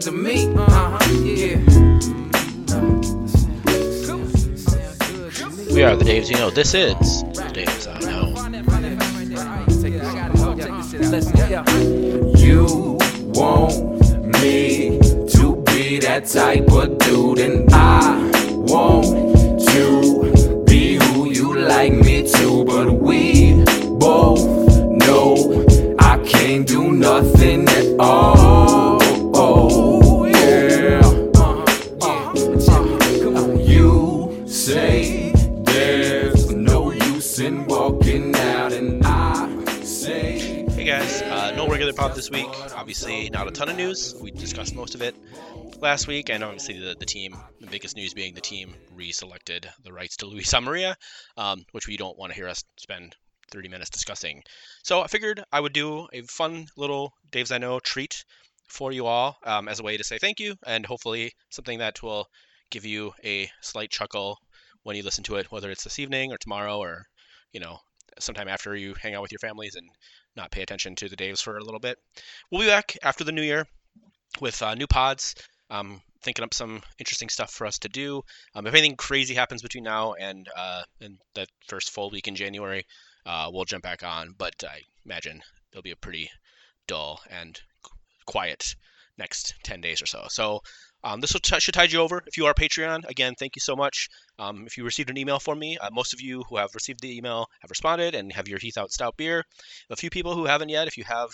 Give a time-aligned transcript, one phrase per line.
[0.00, 0.46] to me.
[0.54, 1.56] Uh huh, yeah.
[5.72, 6.50] We are the Daves you know.
[6.50, 8.34] This is the Daves I know.
[12.36, 12.98] You
[13.32, 13.74] want
[14.42, 14.98] me
[15.30, 22.26] to be that type of dude, and I want to be who you like me
[22.32, 22.64] to.
[22.64, 23.54] But we
[23.98, 24.44] both
[24.90, 25.64] know
[25.98, 27.65] I can't do nothing
[43.56, 44.14] ton of news.
[44.20, 45.16] We discussed most of it
[45.80, 47.34] last week, and obviously the, the team.
[47.58, 50.94] The biggest news being the team reselected the rights to Luis Amarilla,
[51.38, 53.16] um, which we don't want to hear us spend
[53.52, 54.42] 30 minutes discussing.
[54.82, 58.26] So I figured I would do a fun little Dave's I Know treat
[58.68, 62.02] for you all um, as a way to say thank you, and hopefully something that
[62.02, 62.26] will
[62.70, 64.38] give you a slight chuckle
[64.82, 67.06] when you listen to it, whether it's this evening or tomorrow or
[67.52, 67.78] you know
[68.18, 69.88] sometime after you hang out with your families and
[70.36, 71.98] not pay attention to the Daves for a little bit.
[72.50, 73.66] We'll be back after the new year
[74.40, 75.34] with uh, new pods.
[75.68, 78.22] Um, thinking up some interesting stuff for us to do.
[78.54, 82.34] Um, if anything crazy happens between now and uh, and that first full week in
[82.34, 82.84] January,
[83.24, 84.34] uh, we'll jump back on.
[84.36, 86.30] But I imagine it'll be a pretty
[86.86, 87.60] dull and
[88.26, 88.74] quiet
[89.18, 90.26] next 10 days or so.
[90.28, 90.60] So
[91.04, 92.22] um, this t- should tide you over.
[92.26, 94.08] If you are Patreon, again, thank you so much.
[94.38, 97.00] Um, if you received an email from me, uh, most of you who have received
[97.00, 99.44] the email have responded and have your Heath Out Stout beer.
[99.90, 101.30] A few people who haven't yet, if you have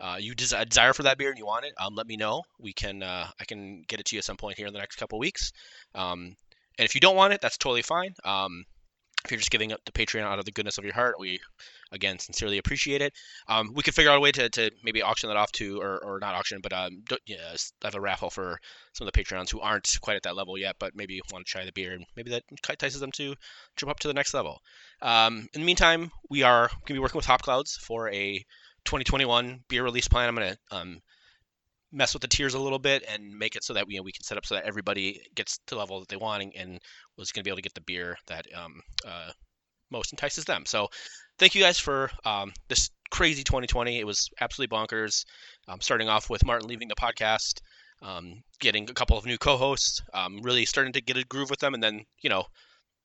[0.00, 2.42] uh, you des- desire for that beer and you want it, um, let me know.
[2.60, 4.78] We can uh, I can get it to you at some point here in the
[4.78, 5.52] next couple weeks.
[5.94, 6.36] Um,
[6.78, 8.14] and if you don't want it, that's totally fine.
[8.24, 8.64] Um,
[9.24, 11.40] if you're just giving up the Patreon out of the goodness of your heart, we
[11.92, 13.12] again sincerely appreciate it.
[13.48, 15.98] Um, we could figure out a way to, to maybe auction that off to, or,
[16.04, 18.58] or not auction, but um, yeah, have a raffle for
[18.92, 21.50] some of the Patreons who aren't quite at that level yet, but maybe want to
[21.50, 23.34] try the beer, and maybe that entices them to
[23.76, 24.60] jump up to the next level.
[25.02, 28.38] Um, in the meantime, we are going to be working with Hop Clouds for a
[28.84, 30.28] 2021 beer release plan.
[30.28, 31.00] I'm going to um,
[31.92, 34.12] mess with the tiers a little bit and make it so that you know, we
[34.12, 36.80] can set up so that everybody gets to the level that they want and, and
[37.16, 39.30] was going to be able to get the beer that um, uh,
[39.90, 40.64] most entices them.
[40.66, 40.88] So
[41.38, 43.98] thank you guys for um, this crazy 2020.
[43.98, 45.24] It was absolutely bonkers.
[45.66, 47.60] Um, starting off with Martin leaving the podcast,
[48.02, 51.60] um, getting a couple of new co-hosts, um, really starting to get a groove with
[51.60, 52.44] them, and then you know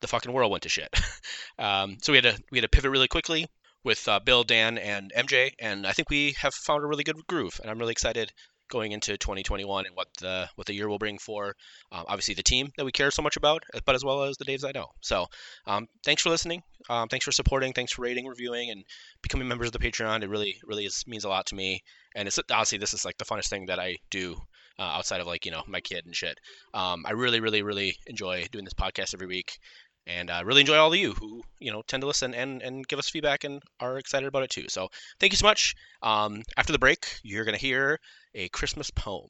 [0.02, 0.90] the fucking world went to shit.
[1.60, 3.48] um, so we had to we had to pivot really quickly
[3.84, 7.18] with uh, Bill, Dan, and MJ, and I think we have found a really good
[7.28, 8.32] groove, and I'm really excited
[8.70, 11.56] going into 2021 and what the what the year will bring for
[11.92, 14.46] um, obviously the team that we care so much about, but as well as the
[14.46, 14.88] Daves I know.
[15.02, 15.28] So
[15.68, 16.64] um, thanks for listening.
[16.90, 17.74] Um, thanks for supporting.
[17.74, 18.84] Thanks for rating, reviewing, and
[19.22, 20.24] becoming members of the Patreon.
[20.24, 21.82] It really really is, means a lot to me.
[22.16, 24.36] And it's honestly this is like the funnest thing that I do
[24.80, 26.38] uh, outside of like you know my kid and shit.
[26.74, 29.58] Um, I really really really enjoy doing this podcast every week.
[30.06, 32.88] And uh, really enjoy all of you who you know tend to listen and, and
[32.88, 34.66] give us feedback and are excited about it too.
[34.68, 35.76] So thank you so much.
[36.02, 38.00] Um, after the break, you're gonna hear
[38.36, 39.30] a Christmas poem.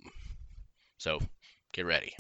[0.98, 1.20] So
[1.74, 2.14] get ready.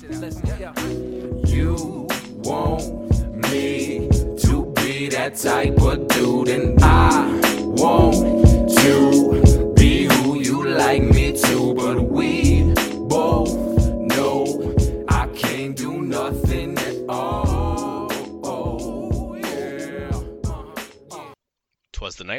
[1.47, 2.07] You
[2.43, 10.67] want me to be that type of dude, and I want to be who you
[10.69, 11.73] like me to.
[11.73, 12.62] But we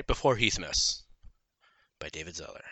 [0.05, 1.03] night before Heathmas
[1.99, 2.67] by David Zeller.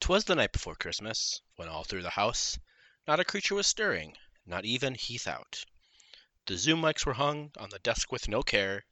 [0.00, 2.58] Twas the night before Christmas, when all through the house
[3.06, 5.64] not a creature was stirring, not even Heath out.
[6.46, 8.84] The zoom mics were hung on the desk with no care,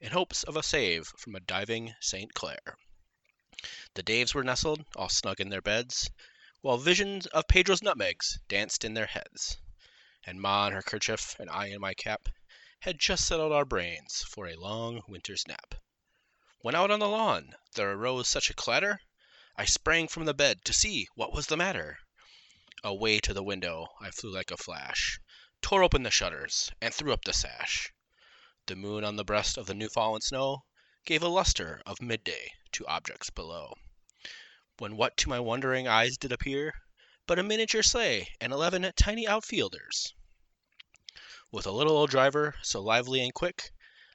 [0.00, 2.34] in hopes of a save from a diving St.
[2.34, 2.76] Clair.
[3.94, 6.10] The Daves were nestled, all snug in their beds,
[6.62, 9.56] while visions of Pedro's nutmegs danced in their heads.
[10.24, 12.28] And Ma in her kerchief and I in my cap
[12.80, 15.76] had just settled our brains for a long winter's nap.
[16.60, 19.00] When out on the lawn there arose such a clatter,
[19.54, 22.00] I sprang from the bed to see what was the matter.
[22.82, 25.20] Away to the window I flew like a flash,
[25.62, 27.92] tore open the shutters, and threw up the sash.
[28.66, 30.64] The moon on the breast of the new fallen snow
[31.04, 33.74] gave a luster of midday to objects below.
[34.78, 36.74] When what to my wondering eyes did appear
[37.28, 40.12] but a miniature sleigh and eleven tiny outfielders.
[41.52, 43.70] With a little old driver so lively and quick,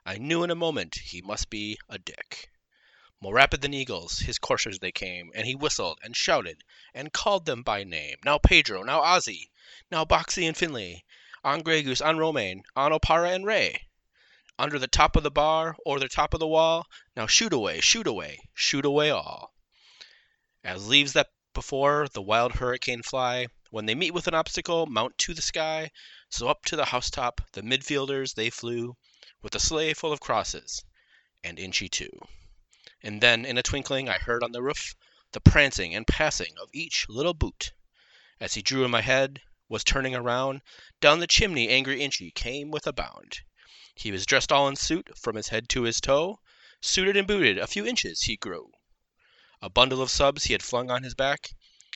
[0.06, 2.50] I knew in a moment he must be a Dick.
[3.22, 7.46] More rapid than eagles, his coursers they came, and he whistled and shouted and called
[7.46, 8.18] them by name.
[8.26, 9.50] Now Pedro, now Ozzy,
[9.90, 11.06] now Boxy and Finlay,
[11.42, 13.88] on Grey Goose, on Romain, on Opara and Ray.
[14.60, 16.86] Under the top of the bar, or the top of the wall,
[17.16, 19.54] now shoot away, shoot away, shoot away all.
[20.66, 25.18] As leaves that before the wild hurricane fly, when they meet with an obstacle, mount
[25.20, 25.92] to the sky.
[26.28, 28.98] So up to the housetop the midfielders they flew,
[29.44, 30.86] with a sleigh full of crosses,
[31.44, 32.26] and Inchy too.
[33.02, 34.96] And then in a twinkling I heard on the roof
[35.34, 37.74] the prancing and passing of each little boot.
[38.40, 40.62] As he drew in my head, was turning around,
[41.02, 43.42] down the chimney angry Inchy came with a bound.
[43.96, 46.40] He was dressed all in suit from his head to his toe,
[46.80, 48.72] suited and booted a few inches he grew.
[49.62, 51.50] A bundle of subs he had flung on his back,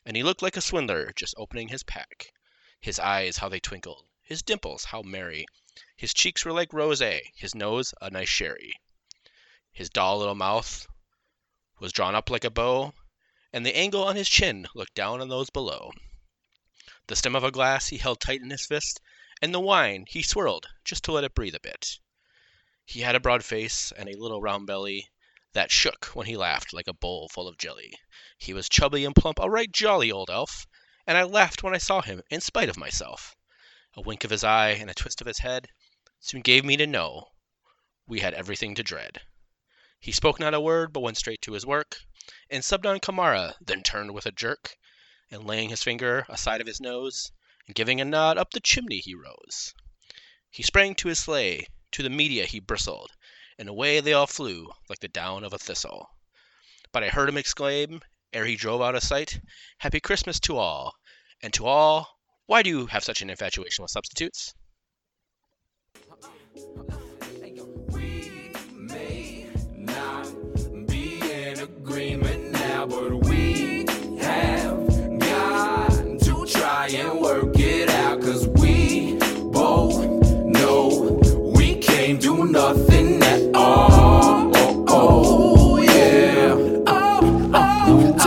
[0.05, 2.33] and he looked like a swindler just opening his pack.
[2.81, 5.45] His eyes how they twinkled, his dimples how merry,
[5.99, 8.79] his cheeks were like rosé, his nose a nice sherry.
[9.71, 10.85] His dull little mouth
[11.79, 12.94] was drawn up like a bow,
[13.51, 15.91] and the angle on his chin looked down on those below.
[17.07, 18.99] The stem of a glass he held tight in his fist,
[19.41, 21.97] and the wine he swirled just to let it breathe a bit.
[22.85, 25.09] He had a broad face and a little round belly
[25.53, 27.97] that shook when he laughed like a bowl full of jelly.
[28.38, 30.67] He was chubby and plump, a right jolly old elf,
[31.07, 33.35] and I laughed when I saw him in spite of myself.
[33.95, 35.69] A wink of his eye and a twist of his head
[36.19, 37.31] soon gave me to know
[38.07, 39.21] we had everything to dread.
[39.99, 42.01] He spoke not a word, but went straight to his work,
[42.49, 44.77] and subbed on Kamara, then turned with a jerk,
[45.29, 47.31] and laying his finger aside of his nose,
[47.67, 49.75] and giving a nod, up the chimney he rose.
[50.49, 53.11] He sprang to his sleigh, to the media he bristled,
[53.59, 56.09] and away they all flew like the down of a thistle.
[56.91, 58.01] But I heard him exclaim,
[58.33, 59.39] ere he drove out of sight,
[59.77, 60.95] Happy Christmas to all,
[61.43, 62.17] and to all
[62.47, 64.55] why do you have such an infatuation with substitutes?
[72.89, 73.85] But we
[74.19, 75.91] have got
[76.21, 78.21] to try and work it out.
[78.21, 79.17] Cause we
[79.51, 80.03] both
[80.45, 81.19] know
[81.55, 84.51] we can't do nothing at all.
[84.55, 86.53] Oh, oh, yeah.
[86.87, 88.17] Oh, oh,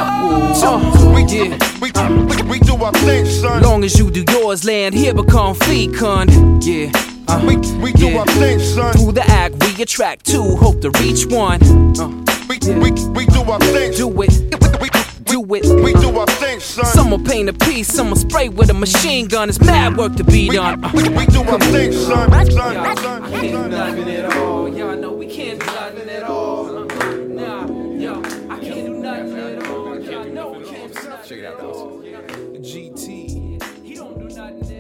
[0.62, 1.58] oh, We, yeah.
[1.80, 1.90] we,
[2.26, 3.62] we, we do our thing, son.
[3.62, 6.64] Long as you do yours, land here become fecund.
[6.64, 6.90] Yeah.
[7.28, 8.18] Uh, We, we do yeah.
[8.20, 8.92] our thing, son.
[8.94, 11.62] Through the act, we attract two, hope to reach one.
[11.98, 13.93] Uh, We, we, we do our thing.
[13.93, 14.17] do it,
[14.81, 14.91] We,
[15.25, 15.85] do it.
[15.85, 16.85] we do our thing, son.
[16.85, 19.49] Some will paint a piece, some will spray with a machine gun.
[19.49, 20.85] It's mad work to be we, done.
[20.85, 22.29] Uh, we, we do our thing, son.
[22.29, 23.70] Son, son, son.
[23.70, 24.69] nothing at all.
[24.69, 26.64] Y'all know we can't do nothing at all.
[26.64, 28.19] Nah, yo,
[28.50, 30.00] I can't do nothing at all.
[30.00, 32.03] Y'all know we can't do nothing Check it out, at all.
[32.03, 34.80] GT, he don't do nothing at